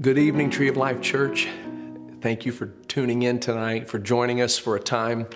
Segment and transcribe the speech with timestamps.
[0.00, 1.48] Good evening, Tree of Life Church.
[2.22, 5.26] Thank you for tuning in tonight, for joining us for a time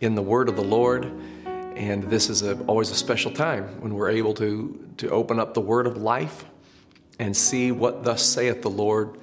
[0.00, 1.10] in the Word of the Lord.
[1.44, 5.54] And this is a, always a special time when we're able to, to open up
[5.54, 6.44] the Word of life
[7.18, 9.18] and see what thus saith the Lord.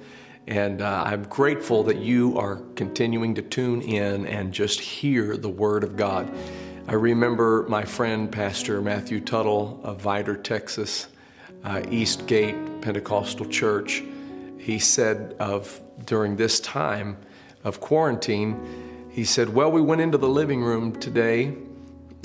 [0.46, 5.48] And uh, I'm grateful that you are continuing to tune in and just hear the
[5.48, 6.30] Word of God.
[6.86, 11.08] I remember my friend, Pastor Matthew Tuttle of Vidor, Texas,
[11.64, 14.02] uh, East Gate Pentecostal Church
[14.64, 17.18] he said of during this time
[17.64, 21.54] of quarantine, he said, Well, we went into the living room today.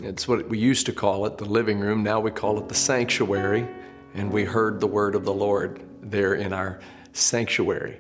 [0.02, 2.02] It's what we used to call it, the living room.
[2.02, 3.67] Now we call it the sanctuary.
[4.13, 6.79] And we heard the word of the Lord there in our
[7.12, 7.99] sanctuary.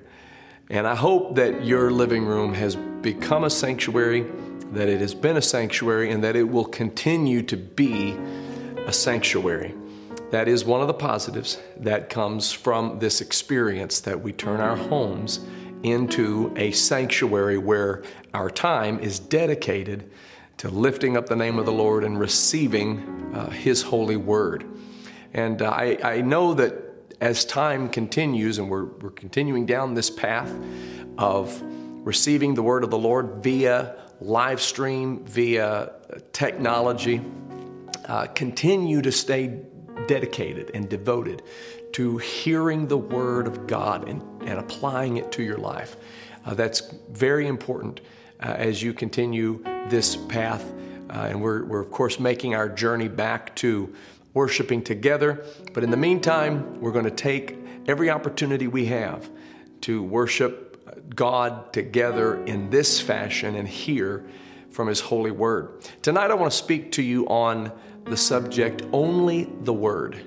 [0.69, 4.25] And I hope that your living room has become a sanctuary,
[4.71, 8.15] that it has been a sanctuary, and that it will continue to be
[8.87, 9.75] a sanctuary.
[10.31, 14.75] That is one of the positives that comes from this experience that we turn our
[14.75, 15.39] homes
[15.81, 20.11] into a sanctuary where our time is dedicated
[20.57, 24.65] to lifting up the name of the Lord and receiving uh, His holy word.
[25.33, 26.75] And uh, I, I know that
[27.21, 30.53] as time continues and we're, we're continuing down this path
[31.17, 31.61] of
[32.05, 35.91] receiving the word of the Lord via live stream, via
[36.33, 37.21] technology,
[38.05, 39.61] uh, continue to stay
[40.09, 41.43] dedicated and devoted
[41.93, 45.97] to hearing the Word of God and, and applying it to your life.
[46.43, 48.01] Uh, that's very important
[48.41, 50.65] uh, as you continue this path.
[51.11, 53.93] Uh, and we're, we're, of course, making our journey back to
[54.33, 55.45] worshiping together.
[55.73, 57.55] But in the meantime, we're going to take
[57.87, 59.29] every opportunity we have
[59.81, 64.25] to worship God together in this fashion and hear
[64.71, 65.83] from His holy word.
[66.01, 67.71] Tonight, I want to speak to you on
[68.09, 70.19] the subject Only the Word.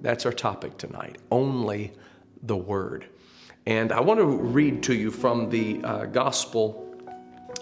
[0.00, 1.18] That's our topic tonight.
[1.30, 1.92] Only
[2.42, 3.06] the Word.
[3.66, 6.86] And I want to read to you from the uh, Gospel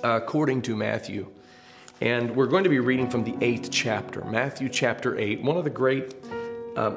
[0.05, 1.27] uh, according to Matthew.
[2.01, 5.65] And we're going to be reading from the eighth chapter, Matthew chapter 8, one of
[5.65, 6.15] the great
[6.77, 6.93] uh,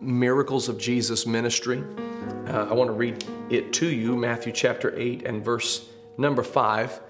[0.00, 1.84] miracles of Jesus' ministry.
[2.48, 7.00] Uh, I want to read it to you, Matthew chapter 8 and verse number 5.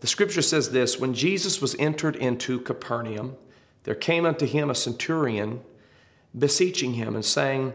[0.00, 3.36] The scripture says this When Jesus was entered into Capernaum,
[3.84, 5.60] there came unto him a centurion,
[6.36, 7.72] beseeching him and saying,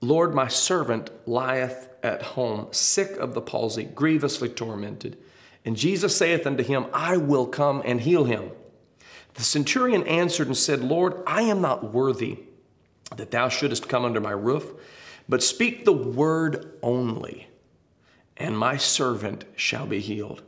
[0.00, 5.18] Lord, my servant lieth at home, sick of the palsy, grievously tormented.
[5.64, 8.50] And Jesus saith unto him, I will come and heal him.
[9.34, 12.38] The centurion answered and said, Lord, I am not worthy
[13.16, 14.72] that thou shouldest come under my roof,
[15.28, 17.48] but speak the word only,
[18.36, 20.42] and my servant shall be healed.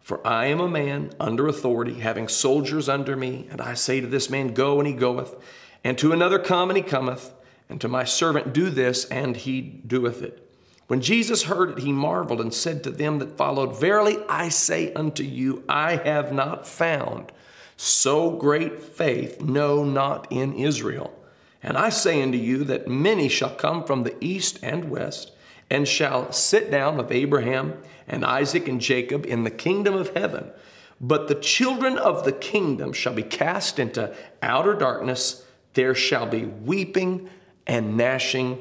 [0.00, 4.06] For I am a man under authority, having soldiers under me, and I say to
[4.06, 5.36] this man, Go, and he goeth,
[5.84, 7.32] and to another, Come, and he cometh,
[7.68, 10.46] and to my servant, Do this, and he doeth it.
[10.88, 14.92] When Jesus heard it, he marveled and said to them that followed, Verily I say
[14.94, 17.30] unto you, I have not found
[17.76, 21.16] so great faith, no, not in Israel.
[21.62, 25.30] And I say unto you that many shall come from the east and west,
[25.70, 30.50] and shall sit down with Abraham and Isaac and Jacob in the kingdom of heaven.
[31.00, 35.46] But the children of the kingdom shall be cast into outer darkness.
[35.72, 37.30] There shall be weeping
[37.66, 38.58] and gnashing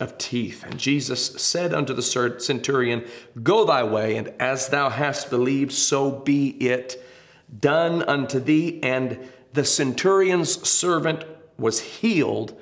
[0.00, 0.64] of teeth.
[0.64, 2.02] And Jesus said unto the
[2.38, 3.04] centurion,
[3.42, 7.02] Go thy way, and as thou hast believed, so be it
[7.60, 8.80] done unto thee.
[8.82, 11.24] And the centurion's servant
[11.58, 12.58] was healed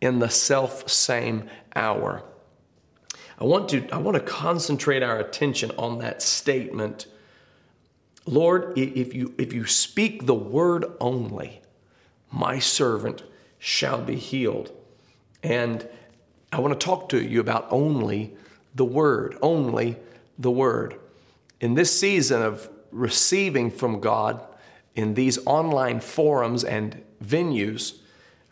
[0.00, 2.22] in the self same hour.
[3.38, 7.06] I want to, I want to concentrate our attention on that statement.
[8.26, 11.60] Lord, if you, if you speak the word only,
[12.30, 13.22] my servant
[13.58, 14.72] shall be healed.
[15.42, 15.86] And
[16.52, 18.34] I want to talk to you about only
[18.74, 19.96] the word, only
[20.38, 20.98] the word.
[21.60, 24.44] In this season of receiving from God
[24.94, 27.98] in these online forums and venues,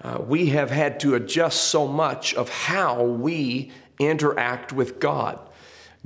[0.02, 3.70] uh, we have had to adjust so much of how we
[4.08, 5.38] interact with God.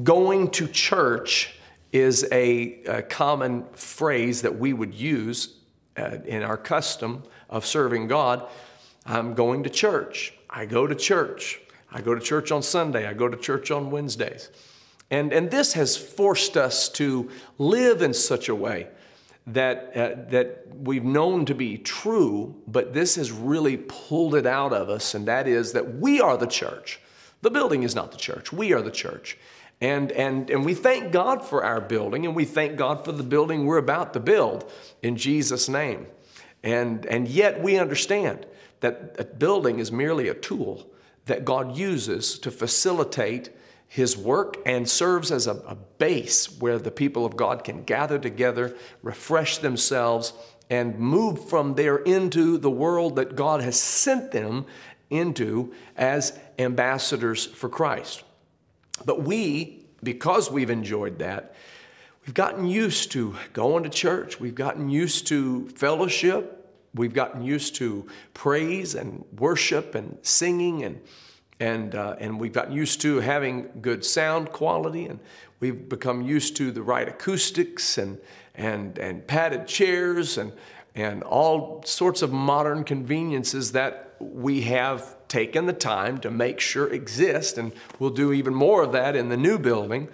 [0.03, 1.55] Going to church
[1.93, 5.57] is a, a common phrase that we would use
[5.97, 8.47] uh, in our custom of serving God.
[9.07, 10.35] I'm going to church.
[10.51, 11.61] I go to church.
[11.91, 13.07] I go to church on Sunday.
[13.07, 14.51] I go to church on Wednesdays.
[15.11, 18.89] And, and this has forced us to live in such a way
[19.47, 24.73] that, uh, that we've known to be true, but this has really pulled it out
[24.73, 27.01] of us, and that is that we are the church.
[27.43, 29.39] The building is not the church, we are the church.
[29.81, 33.23] And, and, and we thank God for our building, and we thank God for the
[33.23, 34.71] building we're about to build
[35.03, 36.07] in Jesus' name.
[36.63, 38.47] And, and yet we understand
[38.81, 40.91] that a building is merely a tool
[41.27, 43.51] that God uses to facilitate
[43.87, 48.19] his work and serves as a, a, base where the people of God can gather
[48.19, 50.33] together, refresh themselves,
[50.69, 54.67] and move from there into the world that God has sent them
[55.11, 58.25] into as ambassadors for Christ.
[59.05, 61.55] But we, because we've enjoyed that,
[62.27, 66.57] we've gotten used to going to church, we've gotten used to fellowship,
[66.95, 71.01] we've gotten used to praise and worship and singing and
[71.59, 75.19] and uh, and we've gotten used to having good sound quality and
[75.61, 78.19] we've become used to the right acoustics and
[78.55, 80.53] and and padded chairs and
[80.97, 86.93] and all sorts of modern conveniences that we have taken the time to make sure
[86.93, 90.09] exist and we'll do even more of that in the new building.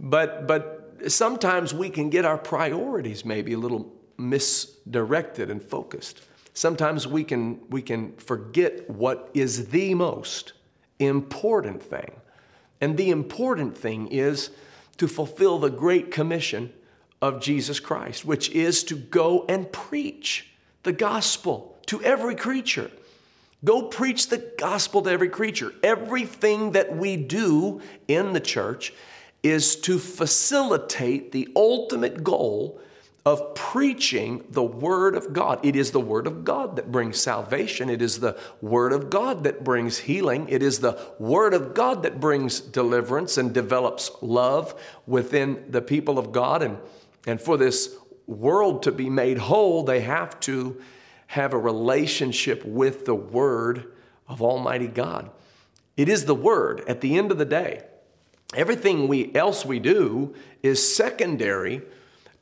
[0.00, 6.22] But but sometimes we can get our priorities maybe a little misdirected and focused.
[6.54, 10.54] Sometimes we can we can forget what is the most
[10.98, 12.12] important thing.
[12.80, 14.50] And the important thing is
[14.96, 16.72] to fulfill the great commission
[17.22, 20.48] of Jesus Christ, which is to go and preach
[20.82, 22.90] the gospel to every creature.
[23.64, 25.72] Go preach the gospel to every creature.
[25.82, 28.92] Everything that we do in the church
[29.42, 32.80] is to facilitate the ultimate goal
[33.24, 35.58] of preaching the Word of God.
[35.64, 37.90] It is the Word of God that brings salvation.
[37.90, 40.48] It is the Word of God that brings healing.
[40.48, 46.20] It is the Word of God that brings deliverance and develops love within the people
[46.20, 46.62] of God.
[46.62, 46.78] And,
[47.26, 47.94] and for this
[48.26, 50.80] world to be made whole, they have to
[51.28, 53.92] have a relationship with the Word
[54.28, 55.30] of Almighty God.
[55.96, 57.82] It is the Word at the end of the day.
[58.54, 61.82] Everything we, else we do is secondary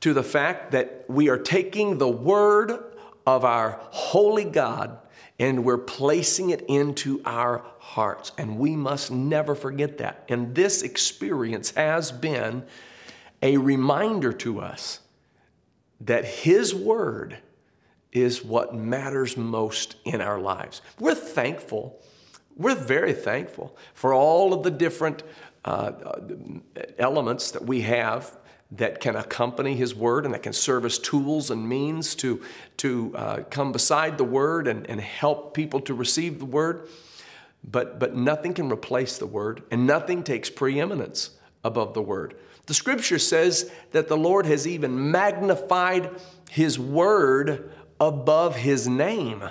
[0.01, 2.79] to the fact that we are taking the word
[3.27, 4.99] of our holy God
[5.39, 8.33] and we're placing it into our hearts.
[8.37, 10.25] And we must never forget that.
[10.29, 12.65] And this experience has been
[13.45, 15.01] a reminder to us
[16.01, 17.39] that His Word
[18.11, 20.81] is what matters most in our lives.
[20.99, 22.01] We're thankful.
[22.57, 25.23] We're very thankful for all of the different
[25.65, 25.93] uh,
[26.99, 28.37] elements that we have
[28.73, 32.43] that can accompany His Word and that can serve as tools and means to,
[32.79, 36.89] to uh, come beside the Word and, and help people to receive the Word.
[37.63, 41.31] But, but nothing can replace the Word, and nothing takes preeminence
[41.63, 42.37] above the Word.
[42.67, 46.11] The Scripture says that the Lord has even magnified
[46.51, 47.71] His Word
[48.01, 49.45] above His name.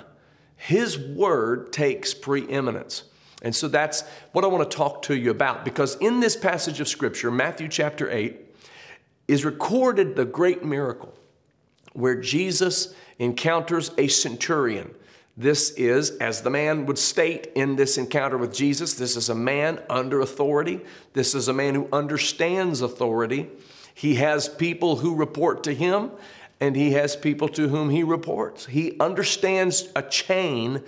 [0.56, 3.04] His Word takes preeminence.
[3.42, 4.02] And so that's
[4.32, 7.68] what I want to talk to you about because in this passage of Scripture, Matthew
[7.68, 8.40] chapter 8,
[9.28, 11.14] is recorded the great miracle
[11.92, 14.94] where Jesus encounters a centurion.
[15.36, 19.34] This is, as the man would state in this encounter with Jesus, this is a
[19.34, 20.80] man under authority.
[21.12, 23.50] This is a man who understands authority.
[23.94, 26.12] He has people who report to him,
[26.60, 28.66] and he has people to whom he reports.
[28.66, 30.82] He understands a chain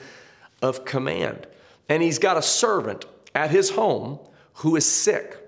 [0.62, 1.48] of command.
[1.88, 3.04] And he's got a servant
[3.34, 4.20] at his home
[4.54, 5.38] who is sick.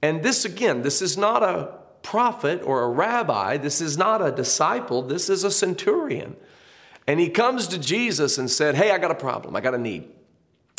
[0.00, 3.58] And this, again, this is not a prophet or a rabbi.
[3.58, 5.02] This is not a disciple.
[5.02, 6.36] This is a centurion.
[7.08, 9.56] And he comes to Jesus and said, Hey, I got a problem.
[9.56, 10.10] I got a need.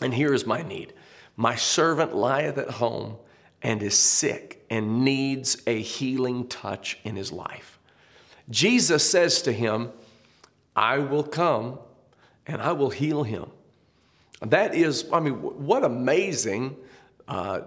[0.02, 0.94] And here is my need.
[1.36, 3.18] My servant lieth at home
[3.64, 7.80] and is sick and needs a healing touch in his life.
[8.52, 9.90] Jesus says to him,
[10.76, 11.80] I will come
[12.46, 13.48] and I will heal him.
[14.42, 16.78] That is, I mean, what amazing
[17.28, 17.62] uh,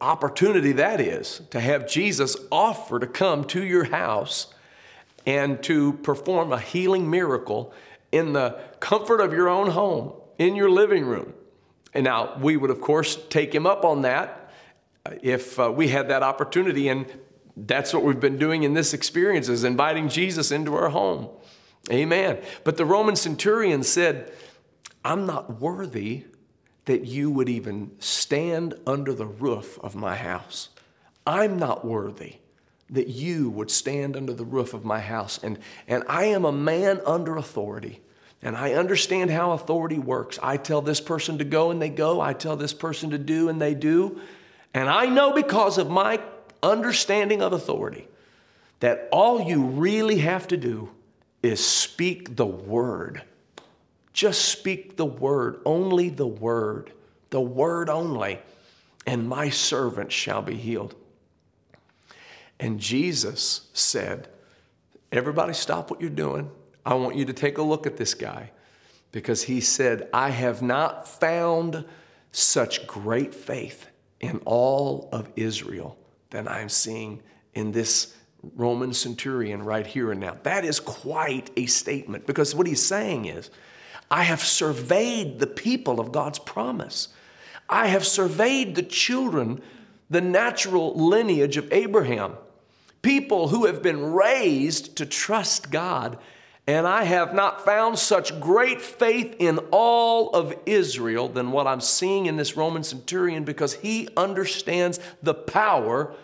[0.00, 4.52] opportunity that is to have Jesus offer to come to your house
[5.24, 7.72] and to perform a healing miracle
[8.12, 11.34] in the comfort of your own home, in your living room.
[11.94, 14.50] And now we would, of course, take him up on that
[15.22, 16.88] if uh, we had that opportunity.
[16.88, 17.06] And
[17.56, 21.28] that's what we've been doing in this experience is inviting Jesus into our home.
[21.90, 22.38] Amen.
[22.64, 24.32] But the Roman centurion said,
[25.04, 26.24] I'm not worthy
[26.84, 30.70] that you would even stand under the roof of my house.
[31.26, 32.36] I'm not worthy
[32.90, 35.38] that you would stand under the roof of my house.
[35.42, 38.00] And, and I am a man under authority.
[38.40, 40.38] And I understand how authority works.
[40.42, 42.20] I tell this person to go and they go.
[42.20, 44.20] I tell this person to do and they do.
[44.72, 46.20] And I know because of my
[46.62, 48.06] understanding of authority
[48.80, 50.90] that all you really have to do
[51.42, 53.22] is speak the word
[54.18, 56.90] just speak the word, only the word,
[57.30, 58.40] the word only,
[59.06, 60.96] and my servant shall be healed.
[62.60, 64.28] And Jesus said,
[65.10, 66.50] Everybody, stop what you're doing.
[66.84, 68.50] I want you to take a look at this guy
[69.10, 71.84] because he said, I have not found
[72.30, 73.88] such great faith
[74.20, 75.96] in all of Israel
[76.30, 77.22] than I'm seeing
[77.54, 78.14] in this
[78.54, 80.36] Roman centurion right here and now.
[80.42, 83.50] That is quite a statement because what he's saying is,
[84.10, 87.08] I have surveyed the people of God's promise.
[87.68, 89.60] I have surveyed the children,
[90.08, 92.36] the natural lineage of Abraham,
[93.02, 96.18] people who have been raised to trust God.
[96.66, 101.80] And I have not found such great faith in all of Israel than what I'm
[101.80, 106.14] seeing in this Roman centurion because he understands the power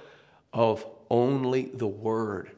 [0.52, 2.50] of only the word.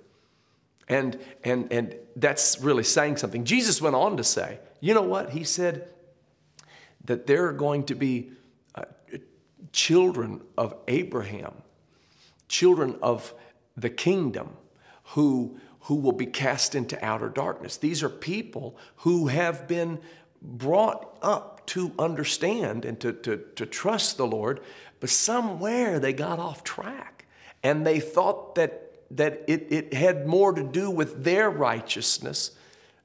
[0.88, 3.44] And, and, and that's really saying something.
[3.44, 5.30] Jesus went on to say, you know what?
[5.30, 5.88] He said
[7.04, 8.30] that there are going to be
[8.74, 8.84] uh,
[9.72, 11.54] children of Abraham,
[12.48, 13.32] children of
[13.76, 14.56] the kingdom,
[15.10, 17.76] who, who will be cast into outer darkness.
[17.76, 20.00] These are people who have been
[20.42, 24.60] brought up to understand and to, to, to trust the Lord,
[25.00, 27.26] but somewhere they got off track
[27.62, 32.52] and they thought that, that it, it had more to do with their righteousness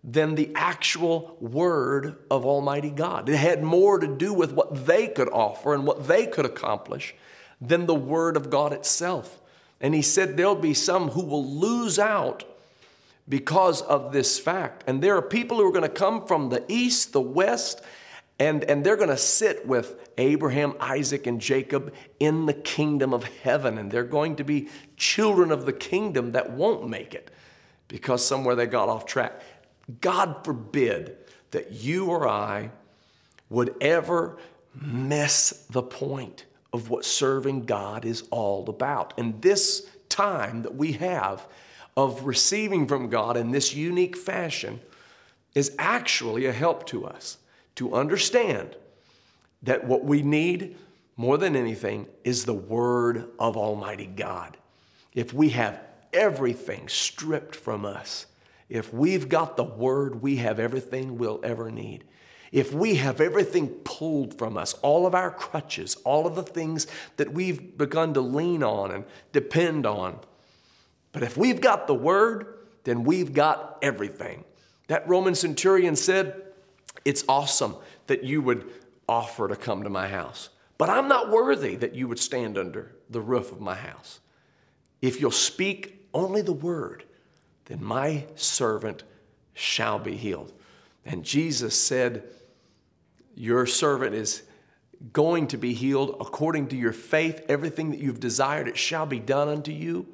[0.04, 3.30] than the actual word of Almighty God.
[3.30, 7.16] It had more to do with what they could offer and what they could accomplish
[7.60, 9.41] than the word of God itself.
[9.82, 12.44] And he said there'll be some who will lose out
[13.28, 14.84] because of this fact.
[14.88, 17.82] And there are people who are going to come from the east, the west,
[18.40, 23.24] and, and they're going to sit with Abraham, Isaac, and Jacob in the kingdom of
[23.24, 23.78] heaven.
[23.78, 27.32] And they're going to be children of the kingdom that won't make it
[27.88, 29.42] because somewhere they got off track.
[30.00, 31.18] God forbid
[31.52, 32.72] that you or I
[33.50, 34.38] would ever
[34.74, 39.14] miss the point of what serving God is all about.
[39.18, 41.48] And this time that we have
[41.98, 44.80] of receiving from God in this unique fashion
[45.54, 47.38] is actually a help to us
[47.76, 48.76] to understand
[49.64, 50.78] that what we need
[51.18, 54.58] more than anything is the Word of Almighty God.
[55.14, 55.82] If we have
[56.14, 58.26] everything stripped from us,
[58.70, 62.06] if we've got the Word, we have everything we'll ever need.
[62.52, 66.86] If we have everything pulled from us, all of our crutches, all of the things
[67.16, 70.20] that we've begun to lean on and depend on,
[71.14, 74.44] but if we've got the Word, then we've got everything.
[74.88, 76.42] That Roman centurion said,
[77.06, 77.76] it's awesome
[78.08, 78.70] that you would
[79.08, 82.96] offer to come to my house, but I'm not worthy that you would stand under
[83.10, 84.20] the roof of my house.
[85.02, 87.06] If you'll speak only the word,
[87.66, 89.04] then my servant
[89.54, 90.54] shall be healed.
[91.06, 92.24] And Jesus said,
[93.36, 94.44] Your servant is
[95.14, 97.44] going to be healed according to your faith.
[97.50, 100.08] Everything that you've desired, it shall be done unto you.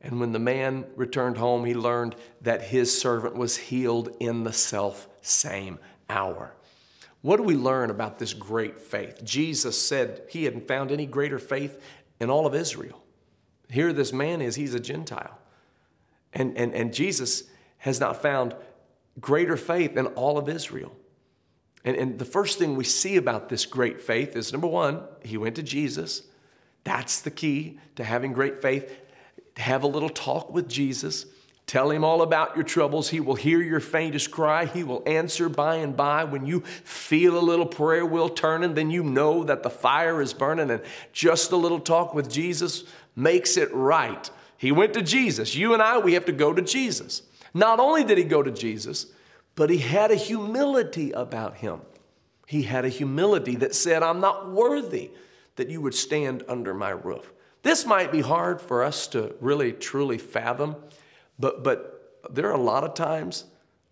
[0.00, 4.52] And when the man returned home, he learned that his servant was healed in the
[4.52, 5.78] self same
[6.10, 6.54] hour.
[7.22, 9.22] What do we learn about this great faith?
[9.24, 11.80] Jesus said he hadn't found any greater faith
[12.18, 13.02] in all of Israel.
[13.70, 15.38] Here, this man is, he's a Gentile.
[16.32, 17.44] And, and, and Jesus
[17.78, 18.56] has not found
[19.20, 20.92] greater faith in all of Israel.
[21.84, 25.36] And, and the first thing we see about this great faith is number one, he
[25.36, 26.22] went to Jesus.
[26.84, 28.98] That's the key to having great faith.
[29.56, 31.26] Have a little talk with Jesus.
[31.66, 33.08] Tell him all about your troubles.
[33.08, 34.66] He will hear your faintest cry.
[34.66, 36.24] He will answer by and by.
[36.24, 40.34] When you feel a little prayer wheel turning, then you know that the fire is
[40.34, 42.84] burning, and just a little talk with Jesus
[43.16, 44.28] makes it right.
[44.56, 45.54] He went to Jesus.
[45.54, 47.22] You and I, we have to go to Jesus.
[47.54, 49.06] Not only did he go to Jesus,
[49.54, 51.80] but he had a humility about him.
[52.46, 55.10] He had a humility that said, I'm not worthy
[55.56, 57.32] that you would stand under my roof.
[57.62, 60.76] This might be hard for us to really truly fathom
[61.38, 63.44] but, but there are a lot of times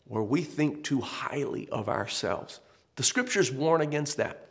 [0.05, 2.61] where we think too highly of ourselves.
[2.97, 4.47] The scriptures warn against that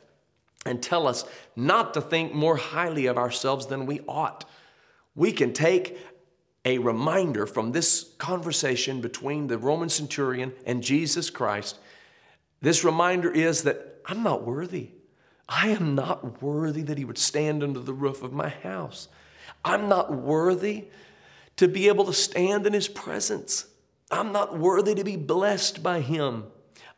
[0.65, 1.23] and tell us
[1.55, 4.45] not to think more highly of ourselves than we ought.
[5.15, 5.97] We can take
[6.65, 11.79] a reminder from this conversation between the Roman centurion and Jesus Christ.
[12.61, 14.89] This reminder is that I'm not worthy.
[15.47, 19.07] I am not worthy that he would stand under the roof of my house.
[19.63, 20.85] I'm not worthy
[21.59, 23.65] to be able to stand in His presence.
[24.09, 26.45] I'm not worthy to be blessed by Him.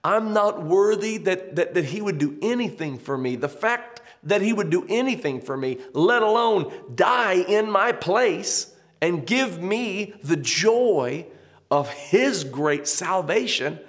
[0.04, 3.36] I'm not worthy that, that, that He would do anything for me.
[3.36, 8.76] The fact that He would do anything for me, let alone die in my place
[9.02, 11.26] and give me the joy
[11.70, 13.80] of His great salvation,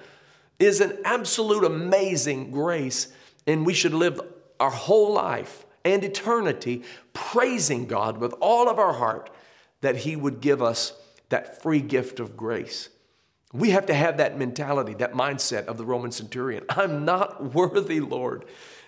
[0.59, 3.09] is an absolute amazing grace.
[3.47, 4.21] And we should live
[4.61, 9.31] our whole life and eternity praising God with all of our heart
[9.81, 10.95] that He would give us
[11.28, 12.88] that free gift of grace.
[13.52, 16.64] We have to have that mentality, that mindset of the Roman centurion.
[16.71, 18.45] I'm not worthy, Lord,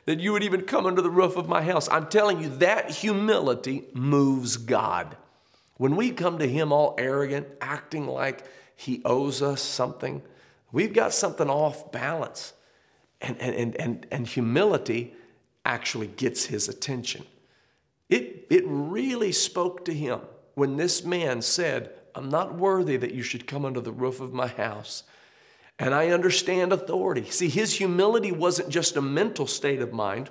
[0.06, 1.88] that you would even come under the roof of my house.
[1.90, 5.16] I'm telling you, that humility moves God.
[5.76, 8.44] When we come to Him all arrogant, acting like
[8.76, 10.22] He owes us something,
[10.72, 12.52] we've got something off balance.
[13.20, 15.14] And, and, and, and humility
[15.64, 17.24] actually gets His attention.
[18.08, 20.20] It, it really spoke to Him
[20.54, 24.32] when this man said, I'm not worthy that you should come under the roof of
[24.32, 25.02] my house.
[25.78, 27.28] And I understand authority.
[27.30, 30.30] See, his humility wasn't just a mental state of mind,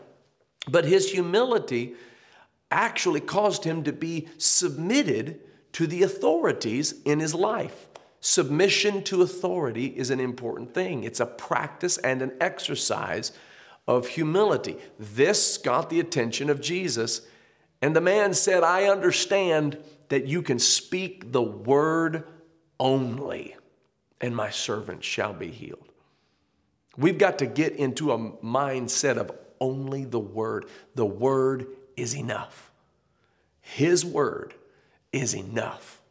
[0.70, 1.96] but his humility
[2.74, 5.40] actually caused him to be submitted
[5.74, 7.88] to the authorities in his life.
[8.20, 13.32] Submission to authority is an important thing, it's a practice and an exercise
[13.88, 14.78] of humility.
[14.98, 17.22] This got the attention of Jesus.
[17.82, 19.78] And the man said, I understand
[20.08, 22.24] that you can speak the word
[22.80, 23.58] only,
[24.22, 25.90] and my servant shall be healed.
[26.96, 30.68] We've got to get into a mindset of only the word.
[30.96, 32.72] The word is enough.
[33.62, 34.54] His word
[35.12, 36.02] is enough.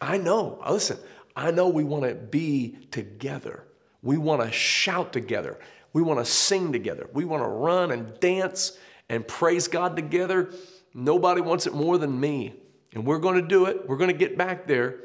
[0.00, 0.98] I know, listen,
[1.34, 3.64] I know we want to be together.
[4.02, 5.58] We want to shout together.
[5.92, 7.08] We want to sing together.
[7.12, 8.76] We want to run and dance
[9.08, 10.52] and praise God together.
[10.94, 12.54] Nobody wants it more than me.
[12.94, 13.88] And we're going to do it.
[13.88, 14.96] We're going to get back there.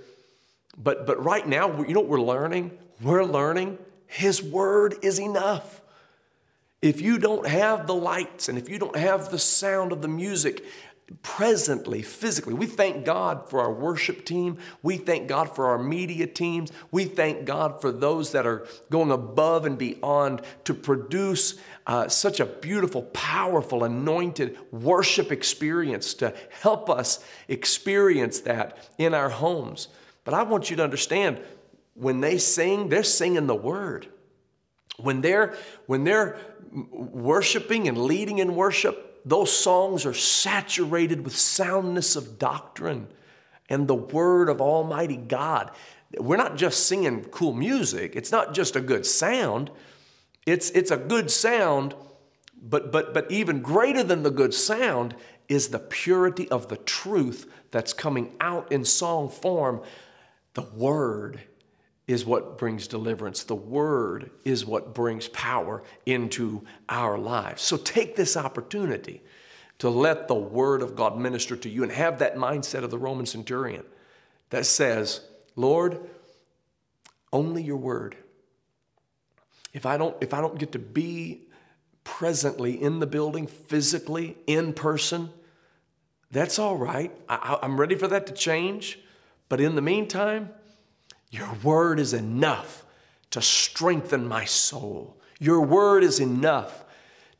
[0.77, 2.77] But, but right now, you know what we're learning?
[3.01, 3.77] We're learning
[4.07, 5.81] His Word is enough.
[6.83, 10.09] If you don't have the lights and if you don't have the sound of the
[10.09, 10.65] music
[11.21, 12.53] presently, physically.
[12.53, 14.57] We thank God for our worship team.
[14.81, 16.73] We thank God for our media teams.
[16.91, 21.55] We thank God for those that are going above and beyond to produce
[21.87, 29.29] uh, such a beautiful, powerful, anointed worship experience to help us experience that in our
[29.29, 29.87] homes.
[30.25, 31.39] But I want you to understand
[31.93, 34.09] when they sing, they're singing the word.
[34.97, 36.37] When they're, when they're
[36.71, 43.07] worshiping and leading in worship, those songs are saturated with soundness of doctrine
[43.69, 45.71] and the word of Almighty God.
[46.17, 49.71] We're not just singing cool music, it's not just a good sound.
[50.45, 51.95] It's, it's a good sound,
[52.61, 55.15] but, but, but even greater than the good sound
[55.47, 59.81] is the purity of the truth that's coming out in song form.
[60.53, 61.41] The word
[62.13, 63.43] is what brings deliverance.
[63.43, 67.61] The Word is what brings power into our lives.
[67.61, 69.21] So take this opportunity
[69.79, 72.97] to let the Word of God minister to you and have that mindset of the
[72.99, 73.83] Roman centurion
[74.51, 75.21] that says,
[75.55, 75.99] Lord,
[77.33, 78.15] only your Word.
[79.73, 81.47] If I don't, if I don't get to be
[82.03, 85.31] presently in the building, physically, in person,
[86.29, 87.11] that's all right.
[87.27, 88.99] I, I'm ready for that to change.
[89.49, 90.49] But in the meantime,
[91.33, 92.85] your word is enough
[93.31, 95.17] to strengthen my soul.
[95.39, 96.85] Your word is enough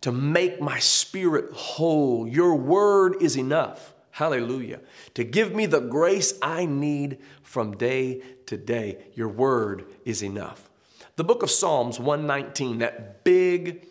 [0.02, 2.28] to make my spirit whole.
[2.28, 3.94] Your word is enough.
[4.10, 4.80] Hallelujah.
[5.14, 9.06] To give me the grace I need from day to day.
[9.14, 10.72] Your word is enough.
[11.16, 13.86] The book of Psalms 119, that big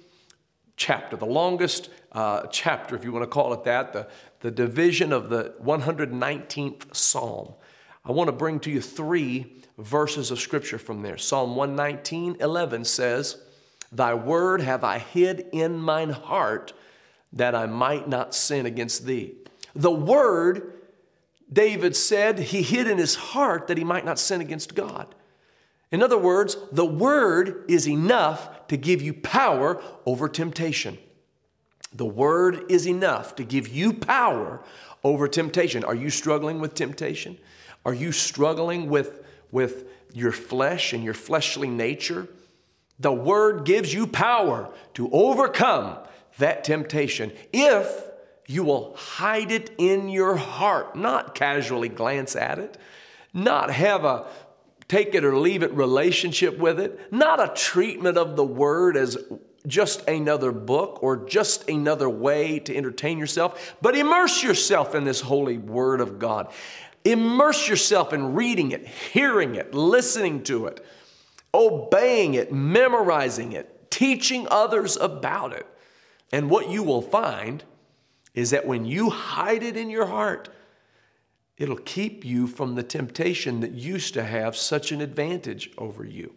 [0.77, 4.09] chapter, the longest uh, chapter, if you want to call it that, the,
[4.41, 7.55] the division of the 119th Psalm.
[8.05, 11.19] I want to bring to you three verses of scripture from there.
[11.19, 13.43] Psalm 119, 11 says,
[13.91, 16.73] Thy word have I hid in mine heart
[17.33, 19.35] that I might not sin against thee.
[19.75, 20.75] The word,
[21.53, 25.15] David said, he hid in his heart that he might not sin against God.
[25.91, 30.99] In other words, the word is enough to give you power over temptation.
[31.95, 34.63] The word is enough to give you power
[35.05, 35.85] over temptation.
[35.85, 37.37] Are you struggling with temptation?
[37.85, 42.27] Are you struggling with with your flesh and your fleshly nature,
[42.99, 45.99] the Word gives you power to overcome
[46.39, 48.05] that temptation if
[48.47, 52.77] you will hide it in your heart, not casually glance at it,
[53.33, 54.27] not have a
[54.89, 59.17] take it or leave it relationship with it, not a treatment of the Word as
[59.67, 65.21] just another book or just another way to entertain yourself, but immerse yourself in this
[65.21, 66.53] holy Word of God.
[67.05, 70.85] Immerse yourself in reading it, hearing it, listening to it,
[71.53, 75.67] obeying it, memorizing it, teaching others about it.
[76.31, 77.65] And what you will find
[78.35, 80.49] is that when you hide it in your heart,
[81.59, 86.33] it'll keep you from the temptation that used to have such an advantage over you.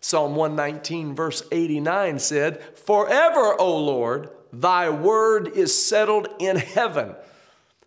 [0.00, 7.14] Psalm 119, verse 89 said, Forever, O Lord, thy word is settled in heaven.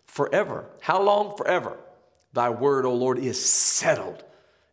[0.06, 0.66] Forever.
[0.80, 1.36] How long?
[1.36, 1.76] Forever.
[2.34, 4.24] Thy word, O Lord, is settled.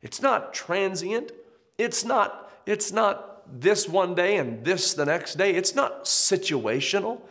[0.02, 1.32] It's not transient,
[1.78, 5.52] It's not, it's not this one day and this the next day.
[5.52, 7.22] It's not situational.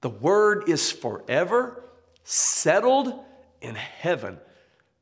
[0.00, 1.82] The word is forever
[2.24, 3.12] settled
[3.60, 4.38] in heaven.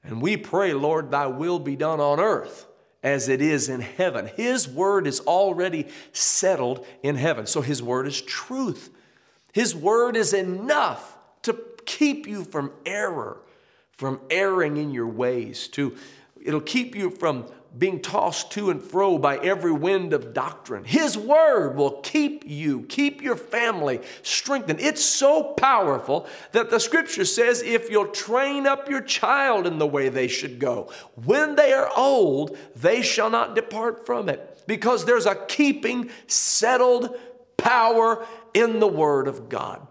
[0.03, 2.67] And we pray, Lord, thy will be done on earth
[3.03, 4.31] as it is in heaven.
[4.37, 7.47] His word is already settled in heaven.
[7.47, 8.91] So his word is truth.
[9.53, 13.39] His word is enough to keep you from error,
[13.97, 15.97] from erring in your ways, to
[16.43, 20.85] it'll keep you from being tossed to and fro by every wind of doctrine.
[20.85, 24.81] His word will keep you, keep your family strengthened.
[24.81, 29.87] It's so powerful that the scripture says if you'll train up your child in the
[29.87, 30.93] way they should go,
[31.25, 34.63] when they are old, they shall not depart from it.
[34.67, 37.17] Because there's a keeping, settled
[37.57, 39.87] power in the word of God.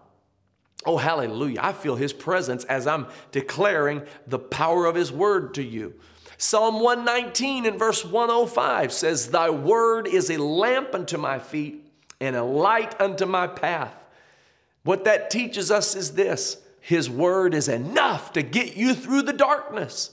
[0.86, 1.60] Oh, hallelujah.
[1.62, 5.94] I feel his presence as I'm declaring the power of his word to you.
[6.36, 11.86] Psalm 119 and verse 105 says, Thy word is a lamp unto my feet
[12.20, 13.94] and a light unto my path.
[14.82, 19.32] What that teaches us is this His word is enough to get you through the
[19.32, 20.10] darkness,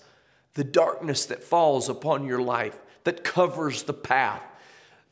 [0.54, 4.44] the darkness that falls upon your life, that covers the path.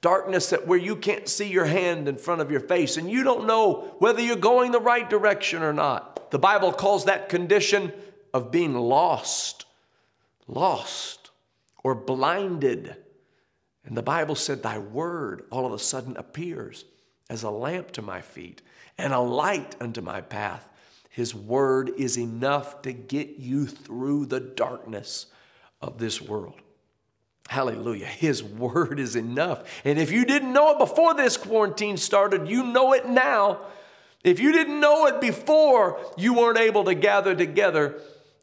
[0.02, 3.24] Darkness that where you can't see your hand in front of your face and you
[3.24, 6.32] don't know whether you're going the right direction or not.
[6.32, 7.92] The Bible calls that condition
[8.34, 9.66] of being lost
[10.50, 11.32] lost
[11.84, 12.96] or blinded.
[13.86, 16.84] And the Bible said, Thy word all of a sudden appears
[17.30, 18.62] as a lamp to my feet
[18.98, 20.68] and a light unto my path.
[21.10, 25.28] His word is enough to get you through the darkness
[25.82, 26.60] of this world.
[27.50, 28.06] Hallelujah.
[28.06, 29.82] His word is enough.
[29.84, 33.60] And if you didn't know it before this quarantine started, you know it now.
[34.24, 38.02] If you didn't know it before you weren't able to gather together,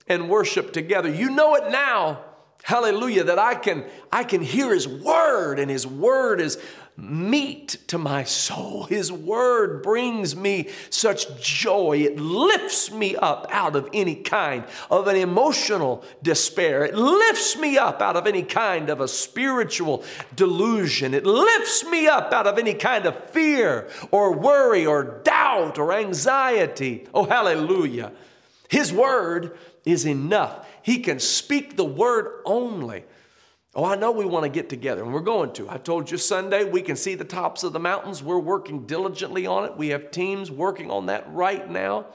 [0.09, 1.09] and worship together.
[1.09, 2.23] You know it now.
[2.63, 6.59] Hallelujah, that I can I can hear his word and his word is
[6.97, 8.85] meat to my soul.
[8.85, 11.99] His word brings me such joy.
[11.99, 16.87] It lifts me up out of any kind of an emotional despair.
[16.87, 20.05] It lifts me up out of any kind of a spiritual
[20.35, 21.13] delusion.
[21.13, 25.93] It lifts me up out of any kind of fear or worry or doubt or
[25.93, 27.07] anxiety.
[27.13, 28.13] Oh, hallelujah.
[28.69, 30.67] His word is enough.
[30.83, 33.05] He can speak the word only.
[33.77, 35.69] Oh, I know we want to get together, and we're going to.
[35.69, 38.23] I told you Sunday we can see the tops of the mountains.
[38.23, 39.77] We're working diligently on it.
[39.77, 42.07] We have teams working on that right now.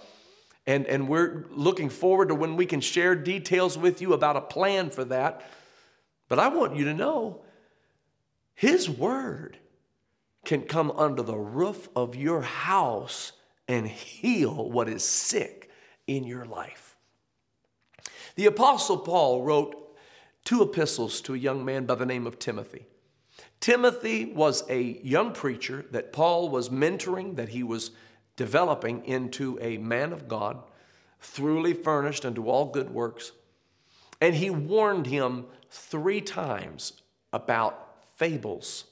[0.65, 4.41] And, and we're looking forward to when we can share details with you about a
[4.41, 5.43] plan for that.
[6.30, 7.41] But I want you to know
[8.56, 9.60] His Word
[10.43, 13.34] can come under the roof of your house
[13.67, 15.69] and heal what is sick
[16.08, 16.97] in your life.
[18.34, 19.81] The Apostle Paul wrote
[20.43, 22.86] two epistles to a young man by the name of Timothy.
[23.60, 27.91] Timothy was a young preacher that Paul was mentoring, that he was
[28.36, 30.63] developing into a man of God,
[31.19, 33.32] thoroughly furnished unto all good works.
[34.19, 37.01] And he warned him three times
[37.32, 38.86] about fables.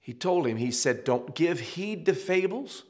[0.00, 2.84] He told him, he said, Don't give heed to fables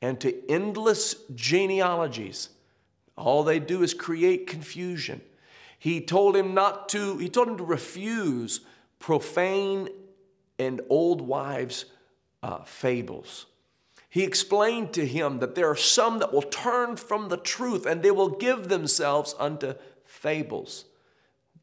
[0.00, 2.50] and to endless genealogies
[3.18, 5.20] all they do is create confusion.
[5.78, 8.60] He told him not to, he told him to refuse
[8.98, 9.88] profane
[10.58, 11.84] and old wives'
[12.42, 13.46] uh, fables.
[14.08, 18.02] He explained to him that there are some that will turn from the truth and
[18.02, 20.86] they will give themselves unto fables.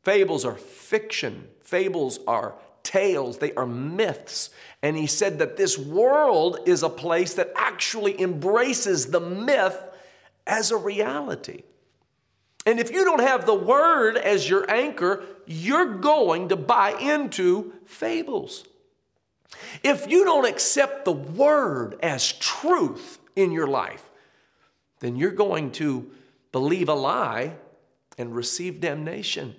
[0.03, 4.51] Fables are fiction, fables are tales, they are myths.
[4.83, 9.77] And he said that this world is a place that actually embraces the myth
[10.45, 11.63] as a reality.
[12.65, 17.73] And if you don't have the word as your anchor, you're going to buy into
[17.85, 18.65] fables.
[19.83, 24.09] If you don't accept the word as truth in your life,
[24.99, 26.09] then you're going to
[26.51, 27.53] believe a lie
[28.17, 29.55] and receive damnation.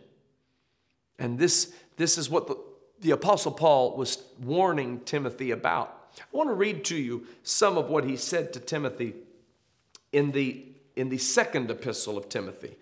[1.19, 2.59] And this, this is what the,
[3.01, 5.93] the Apostle Paul was warning Timothy about.
[6.19, 9.15] I want to read to you some of what he said to Timothy
[10.13, 10.65] in the
[10.97, 12.75] in the second epistle of Timothy.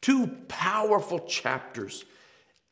[0.00, 2.04] Two powerful chapters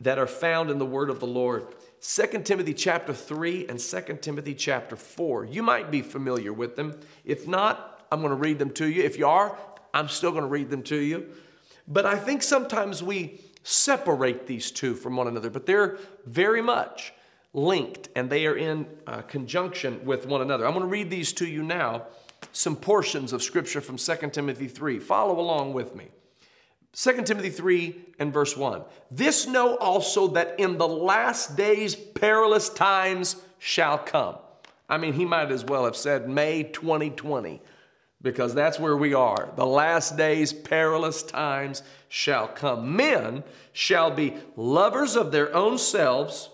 [0.01, 1.67] that are found in the word of the Lord.
[2.01, 5.45] 2 Timothy chapter 3 and 2 Timothy chapter 4.
[5.47, 6.99] You might be familiar with them.
[7.25, 9.03] If not, I'm going to read them to you.
[9.03, 9.59] If you are,
[9.93, 11.29] I'm still going to read them to you.
[11.87, 17.13] But I think sometimes we separate these two from one another, but they're very much
[17.53, 20.67] linked and they are in uh, conjunction with one another.
[20.67, 22.05] I'm going to read these to you now
[22.53, 24.99] some portions of scripture from 2 Timothy 3.
[25.01, 26.09] Follow along with me.
[26.93, 28.83] 2 Timothy 3 and verse 1.
[29.11, 34.37] This know also that in the last days perilous times shall come.
[34.89, 37.61] I mean, he might as well have said May 2020
[38.23, 39.53] because that's where we are.
[39.57, 42.97] The last days, perilous times shall come.
[42.97, 46.51] Men shall be lovers of their own selves,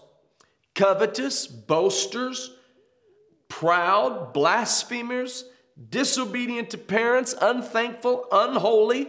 [0.75, 2.51] covetous, boasters,
[3.49, 5.44] proud, blasphemers,
[5.88, 9.09] disobedient to parents, unthankful, unholy,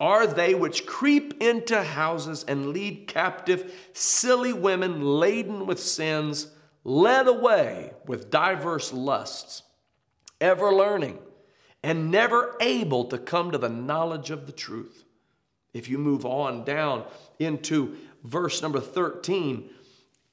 [0.00, 6.48] are they which creep into houses and lead captive silly women laden with sins,
[6.82, 9.62] led away with diverse lusts,
[10.40, 11.18] ever learning
[11.82, 15.04] and never able to come to the knowledge of the truth.
[15.72, 17.04] If you move on down
[17.38, 19.70] into verse number 13,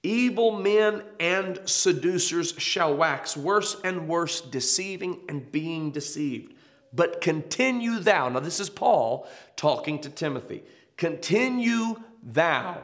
[0.04, 6.54] evil men and seducers shall wax worse and worse, deceiving and being deceived.
[6.94, 8.30] But continue thou.
[8.30, 10.64] Now, this is Paul talking to Timothy.
[10.96, 12.82] Continue thou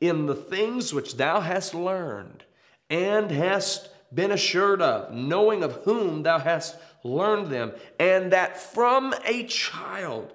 [0.00, 2.44] in the things which thou hast learned
[2.90, 9.14] and hast been assured of, knowing of whom thou hast learned them, and that from
[9.24, 10.32] a child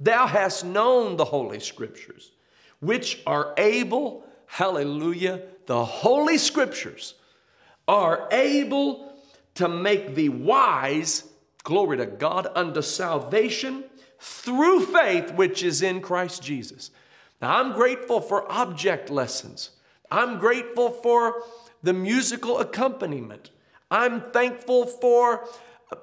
[0.00, 2.32] Thou hast known the Holy Scriptures,
[2.80, 7.14] which are able, hallelujah, the Holy Scriptures
[7.86, 9.12] are able
[9.56, 11.24] to make thee wise,
[11.62, 13.84] glory to God, unto salvation
[14.18, 16.90] through faith which is in Christ Jesus.
[17.40, 19.70] Now, I'm grateful for object lessons.
[20.10, 21.42] I'm grateful for
[21.82, 23.50] the musical accompaniment.
[23.90, 25.48] I'm thankful for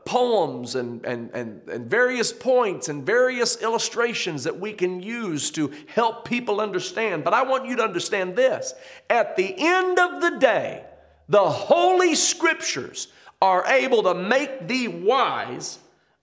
[0.06, 5.72] poems and, and, and, and various points and various illustrations that we can use to
[5.88, 7.24] help people understand.
[7.24, 8.74] But I want you to understand this
[9.10, 10.84] at the end of the day,
[11.30, 13.08] the Holy Scriptures
[13.41, 15.80] are able to make thee wise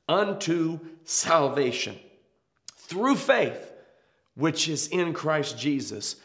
[0.09, 1.99] unto salvation
[2.77, 3.73] through faith,
[4.35, 6.17] which is in Christ Jesus.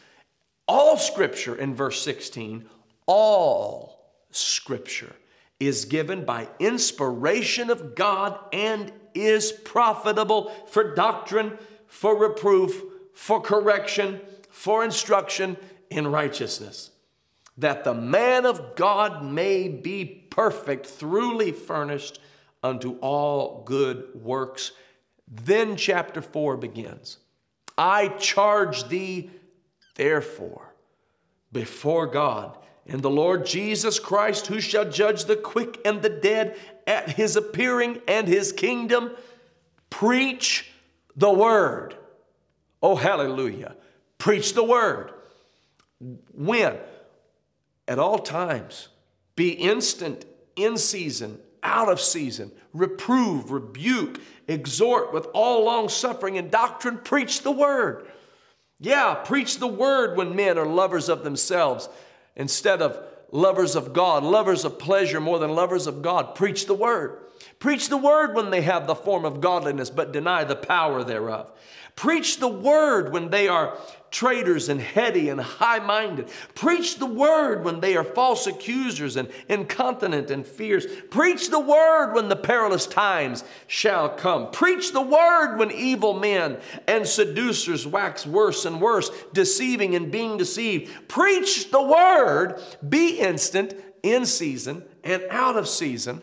[0.66, 2.64] All Scripture, in verse 16,
[3.06, 4.00] all
[4.30, 5.14] Scripture
[5.58, 14.20] is given by inspiration of God and is profitable for doctrine, for reproof, for correction,
[14.48, 15.56] for instruction
[15.90, 16.89] in righteousness,
[17.60, 22.20] that the man of God may be perfect, throughly furnished
[22.62, 24.72] unto all good works.
[25.28, 27.18] Then chapter 4 begins.
[27.76, 29.30] I charge thee,
[29.94, 30.74] therefore,
[31.52, 36.58] before God and the Lord Jesus Christ, who shall judge the quick and the dead
[36.86, 39.12] at his appearing and his kingdom,
[39.90, 40.70] preach
[41.14, 41.94] the word.
[42.82, 43.76] Oh, hallelujah.
[44.18, 45.12] Preach the word.
[46.32, 46.78] When?
[47.90, 48.86] At all times.
[49.34, 50.24] Be instant,
[50.54, 52.52] in season, out of season.
[52.72, 56.98] Reprove, rebuke, exhort with all long suffering and doctrine.
[56.98, 58.06] Preach the word.
[58.78, 61.88] Yeah, preach the word when men are lovers of themselves
[62.36, 62.96] instead of
[63.32, 66.36] lovers of God, lovers of pleasure more than lovers of God.
[66.36, 67.18] Preach the word.
[67.58, 71.52] Preach the word when they have the form of godliness but deny the power thereof.
[71.96, 73.76] Preach the word when they are
[74.10, 76.28] traitors and heady and high minded.
[76.54, 80.86] Preach the word when they are false accusers and incontinent and fierce.
[81.10, 84.50] Preach the word when the perilous times shall come.
[84.50, 90.38] Preach the word when evil men and seducers wax worse and worse, deceiving and being
[90.38, 90.90] deceived.
[91.08, 96.22] Preach the word, be instant, in season and out of season.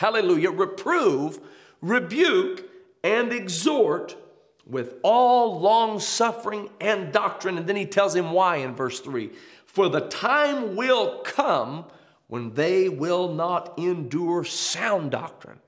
[0.00, 0.50] Hallelujah.
[0.50, 1.40] Reprove,
[1.82, 2.64] rebuke,
[3.04, 4.16] and exhort
[4.64, 7.58] with all long suffering and doctrine.
[7.58, 9.28] And then he tells him why in verse 3
[9.66, 11.84] For the time will come
[12.28, 15.60] when they will not endure sound doctrine,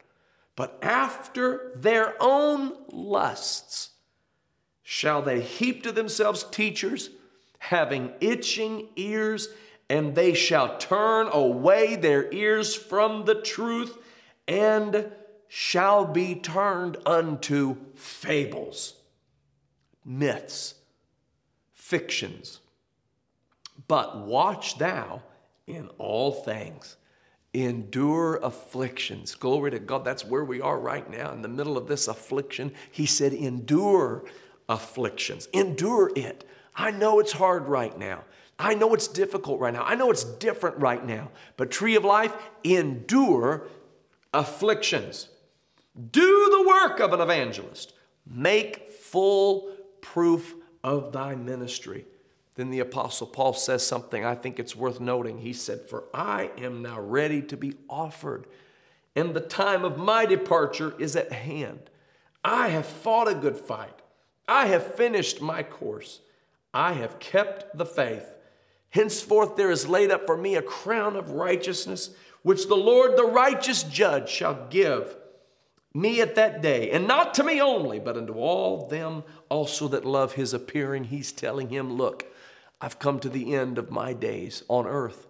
[0.57, 3.91] but after their own lusts
[4.83, 7.11] shall they heap to themselves teachers
[7.59, 9.49] having itching ears,
[9.91, 13.99] and they shall turn away their ears from the truth
[14.53, 15.11] and
[15.49, 18.95] shall be turned unto fables,
[20.05, 20.75] myths,
[21.73, 22.61] fictions.
[23.89, 25.23] But watch thou
[25.67, 26.97] in all things.
[27.55, 29.35] Endure afflictions.
[29.35, 30.05] Glory to God.
[30.05, 32.73] That's where we are right now in the middle of this affliction.
[32.91, 34.25] He said, Endure
[34.69, 35.49] afflictions.
[35.55, 36.47] Endure it.
[36.75, 38.25] I know it's hard right now.
[38.59, 39.83] I know it's difficult right now.
[39.83, 41.31] I know it's different right now.
[41.57, 42.35] But, tree of life,
[42.65, 43.69] endure
[44.33, 45.29] afflictions.
[46.11, 47.93] Do the work of an evangelist.
[48.27, 52.07] Make full proof of thy ministry.
[52.55, 55.39] Then the Apostle Paul says something I think it's worth noting.
[55.39, 58.47] He said, For I am now ready to be offered,
[59.17, 61.91] and the time of my departure is at hand.
[62.45, 64.01] I have fought a good fight.
[64.49, 66.21] I have finished my course.
[66.75, 68.27] I have kept the faith.
[68.93, 72.11] Henceforth there is laid up for me a crown of righteousness,
[72.43, 75.17] which the Lord, the righteous judge, shall give
[75.95, 80.05] me at that day, and not to me only, but unto all them also that
[80.05, 81.05] love his appearing.
[81.05, 82.27] He's telling him, Look,
[82.81, 85.27] I've come to the end of my days on earth,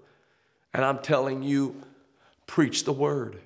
[0.74, 1.82] and I'm telling you,
[2.46, 3.40] preach the word.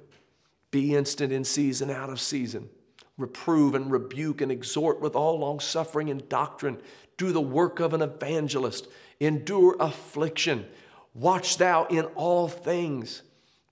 [0.71, 2.71] Be instant in season, out of season.
[3.19, 6.79] Reprove and rebuke and exhort with all long suffering and doctrine.
[7.17, 8.89] Do the work of an evangelist.
[9.21, 10.67] Endure affliction.
[11.15, 13.23] Watch thou in all things.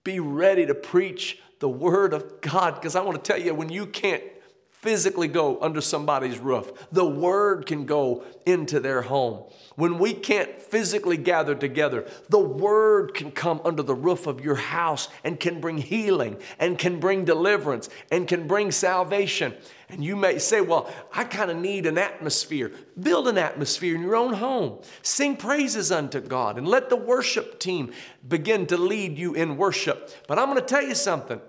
[0.03, 2.75] Be ready to preach the word of God.
[2.75, 4.23] Because I want to tell you, when you can't
[4.71, 9.43] physically go under somebody's roof, the word can go into their home.
[9.77, 14.57] When we can't physically gather together, the word can come under the roof of your
[14.57, 19.55] house and can bring healing and can bring deliverance and can bring salvation.
[19.95, 22.73] And you may say, Well, I kind of need an atmosphere.
[23.01, 24.81] Build an atmosphere in your own home.
[25.03, 27.93] Sing praises unto God and let the worship team
[28.27, 30.11] begin to lead you in worship.
[30.27, 31.41] But I'm going to tell you something.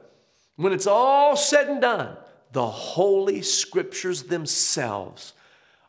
[0.57, 2.17] When it's all said and done,
[2.51, 5.33] the Holy Scriptures themselves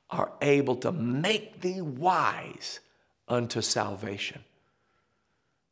[0.08, 2.80] are able to make thee wise
[3.28, 4.42] unto salvation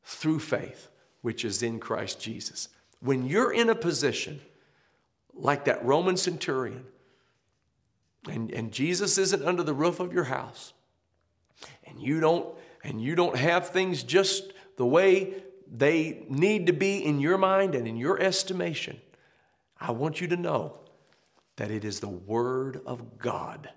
[0.04, 0.90] through faith,
[1.22, 2.68] which is in Christ Jesus.
[3.00, 4.42] When you're in a position
[5.36, 6.84] like that Roman centurion,
[8.30, 10.72] and, and Jesus isn't under the roof of your house,
[11.84, 17.04] and you don't and you don't have things just the way they need to be
[17.04, 19.00] in your mind and in your estimation,
[19.80, 20.78] I want you to know
[21.56, 23.70] that it is the Word of God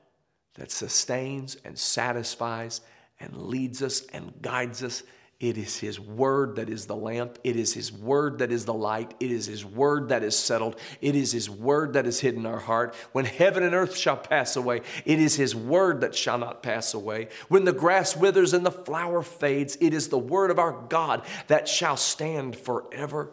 [0.56, 2.82] that sustains and satisfies
[3.20, 5.04] and leads us and guides us.
[5.40, 7.38] It is His Word that is the lamp.
[7.44, 9.14] It is His Word that is the light.
[9.20, 10.80] It is His Word that is settled.
[11.00, 12.96] It is His Word that is hidden in our heart.
[13.12, 16.96] When heaven and earth shall pass away, it is His Word that shall not pass
[16.96, 17.28] away.
[17.50, 21.24] When the grass withers and the flower fades, it is the Word of our God
[21.48, 23.32] that shall stand forever.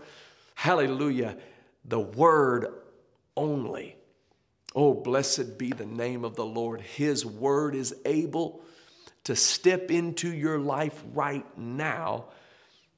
[0.55, 1.39] Hallelujah.
[1.87, 2.67] The Word
[3.35, 3.97] only
[4.75, 6.81] Oh, blessed be the name of the Lord.
[6.81, 8.65] His word is able
[9.25, 12.27] to step into your life right now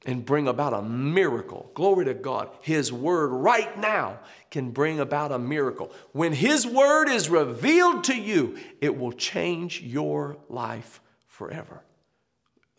[0.05, 1.69] and bring about a miracle.
[1.73, 2.49] Glory to God.
[2.61, 4.19] His word right now
[4.51, 5.91] can bring about a miracle.
[6.13, 11.83] When His word is revealed to you, it will change your life forever.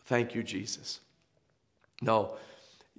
[0.05, 1.01] Thank you, Jesus.
[2.01, 2.35] No,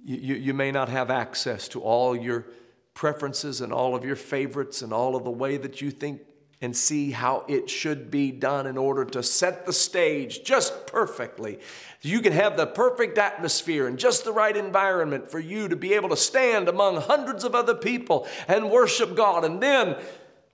[0.03, 2.45] you, you may not have access to all your
[2.93, 6.21] preferences and all of your favorites and all of the way that you think
[6.61, 11.59] and see how it should be done in order to set the stage just perfectly.
[12.01, 15.93] You can have the perfect atmosphere and just the right environment for you to be
[15.93, 19.97] able to stand among hundreds of other people and worship God and then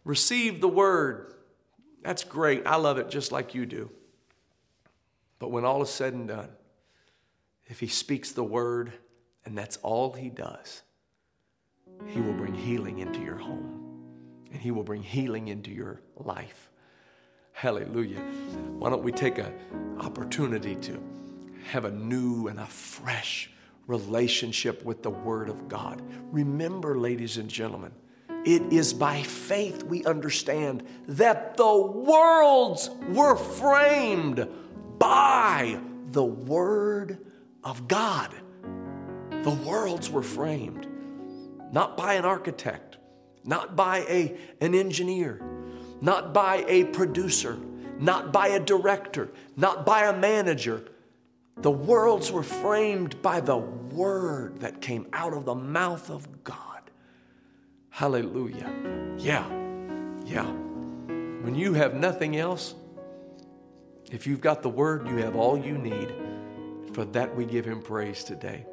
[0.05, 1.33] receive the word.
[2.03, 2.65] That's great.
[2.65, 3.91] I love it just like you do.
[5.39, 6.49] But when all is said and done,
[7.65, 8.93] if He speaks the word
[9.45, 10.83] and that's all He does,
[12.05, 13.86] he will bring healing into your home
[14.51, 16.69] and He will bring healing into your life.
[17.53, 18.21] Hallelujah.
[18.77, 19.53] Why don't we take an
[19.99, 21.01] opportunity to
[21.71, 23.49] have a new and a fresh
[23.87, 26.01] relationship with the Word of God?
[26.31, 27.91] Remember, ladies and gentlemen,
[28.45, 34.47] it is by faith we understand that the worlds were framed
[34.99, 37.25] by the Word
[37.63, 38.33] of God.
[39.43, 40.87] The worlds were framed
[41.71, 42.86] not by an architect,
[43.47, 45.41] not by a, an engineer,
[46.01, 47.57] not by a producer,
[47.97, 50.83] not by a director, not by a manager.
[51.55, 56.57] The worlds were framed by the word that came out of the mouth of God.
[57.89, 58.71] Hallelujah.
[59.17, 59.49] Yeah,
[60.25, 60.45] yeah.
[60.45, 62.75] When you have nothing else,
[64.11, 66.13] if you've got the word, you have all you need.
[66.93, 68.65] For that, we give him praise today.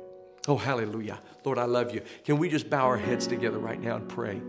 [0.47, 1.21] Oh, hallelujah.
[1.45, 2.03] Lord, I love you.
[2.25, 4.41] Can we just bow our heads together right now and pray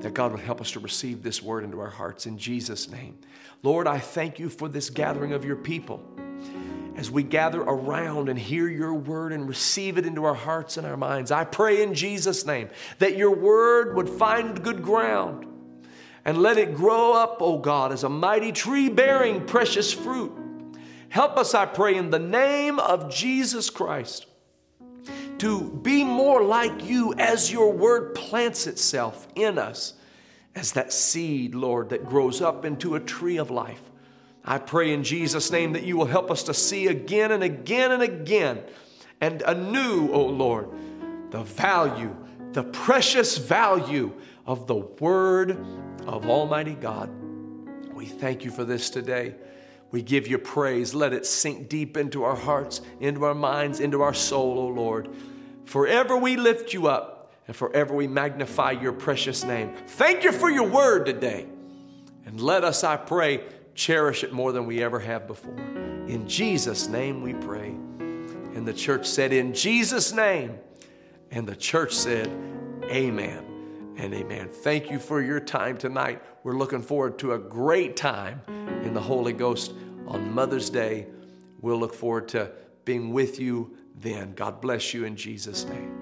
[0.00, 3.18] that God would help us to receive this word into our hearts in Jesus' name?
[3.62, 6.02] Lord, I thank you for this gathering of your people.
[6.96, 10.86] As we gather around and hear your word and receive it into our hearts and
[10.86, 15.46] our minds, I pray in Jesus' name that your word would find good ground
[16.24, 20.32] and let it grow up, O God, as a mighty tree bearing precious fruit.
[21.08, 24.26] Help us, I pray, in the name of Jesus Christ,
[25.40, 29.94] to be more like you as your word plants itself in us
[30.54, 33.80] as that seed, Lord, that grows up into a tree of life.
[34.44, 37.90] I pray in Jesus' name that you will help us to see again and again
[37.90, 38.62] and again
[39.20, 40.68] and anew, O Lord,
[41.30, 42.14] the value,
[42.52, 44.12] the precious value
[44.46, 45.52] of the Word
[46.06, 47.10] of Almighty God.
[47.94, 49.36] We thank you for this today.
[49.90, 50.94] We give you praise.
[50.94, 55.08] Let it sink deep into our hearts, into our minds, into our soul, O Lord.
[55.64, 59.74] Forever we lift you up and forever we magnify your precious name.
[59.86, 61.46] Thank you for your word today.
[62.26, 63.44] And let us, I pray,
[63.74, 65.56] cherish it more than we ever have before.
[66.06, 67.68] In Jesus' name we pray.
[67.68, 70.58] And the church said, In Jesus' name.
[71.30, 72.28] And the church said,
[72.84, 74.48] Amen and amen.
[74.48, 76.22] Thank you for your time tonight.
[76.42, 78.42] We're looking forward to a great time
[78.82, 79.72] in the Holy Ghost
[80.06, 81.06] on Mother's Day.
[81.60, 82.50] We'll look forward to
[82.84, 84.32] being with you then.
[84.34, 85.99] God bless you in Jesus' name.